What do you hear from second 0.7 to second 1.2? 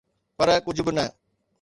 به نه.